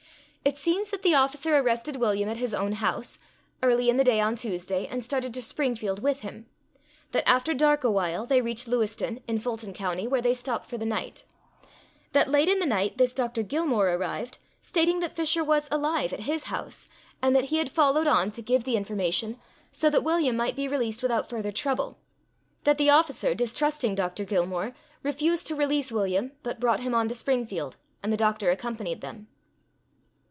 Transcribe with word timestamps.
It 0.43 0.57
seems 0.57 0.89
that 0.89 1.03
the 1.03 1.13
officer 1.13 1.55
arrested 1.55 1.97
William 1.97 2.27
at 2.27 2.37
his 2.37 2.51
own 2.55 2.71
house, 2.71 3.19
early 3.61 3.91
in 3.91 3.97
the 3.97 4.03
day 4.03 4.19
on 4.19 4.35
Tuesday, 4.35 4.87
and 4.87 5.05
started 5.05 5.35
to 5.35 5.41
Springfield 5.41 6.01
with 6.01 6.21
him; 6.21 6.47
that 7.11 7.29
after 7.29 7.53
dark 7.53 7.83
awhile, 7.83 8.25
they 8.25 8.41
reached 8.41 8.67
Lewiston, 8.67 9.19
in 9.27 9.37
Fulton 9.37 9.71
County, 9.71 10.07
where 10.07 10.19
they 10.19 10.33
stopped 10.33 10.67
for 10.67 10.79
the 10.79 10.85
night; 10.85 11.25
that 12.13 12.27
late 12.27 12.49
in 12.49 12.57
the 12.57 12.65
night 12.65 12.97
this 12.97 13.13
Dr. 13.13 13.43
Gilmore 13.43 13.89
arrived, 13.93 14.39
stating 14.63 14.97
that 14.99 15.15
Fisher 15.15 15.43
was 15.43 15.67
alive 15.71 16.11
at 16.11 16.21
his 16.21 16.45
house, 16.45 16.87
and 17.21 17.35
that 17.35 17.45
he 17.45 17.57
had 17.57 17.69
followed 17.69 18.07
on 18.07 18.31
to 18.31 18.41
give 18.41 18.63
the 18.63 18.75
information, 18.75 19.39
so 19.71 19.91
that 19.91 20.03
William 20.03 20.35
might 20.35 20.55
be 20.55 20.67
released 20.67 21.03
without 21.03 21.29
further 21.29 21.51
trouble; 21.51 21.99
that 22.63 22.79
the 22.79 22.89
officer, 22.89 23.35
distrusting 23.35 23.93
Dr. 23.93 24.25
Gilmore, 24.25 24.73
refused 25.03 25.45
to 25.47 25.55
release 25.55 25.91
William, 25.91 26.31
but 26.41 26.59
brought 26.59 26.79
him 26.79 26.95
on 26.95 27.07
to 27.09 27.13
Springfield, 27.13 27.77
and 28.01 28.11
the 28.11 28.17
doctor 28.17 28.49
accompanied 28.49 29.01
them. 29.01 29.27